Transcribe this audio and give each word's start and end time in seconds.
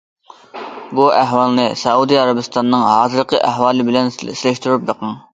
بۇ 0.99 1.03
ئەھۋالنى 1.17 1.65
سەئۇدى 1.81 2.17
ئەرەبىستاننىڭ 2.21 2.85
ھازىرقى 2.85 3.41
ئەھۋالى 3.49 3.85
بىلەن 3.91 4.09
سېلىشتۇرۇپ 4.15 4.89
بېقىڭ. 4.89 5.13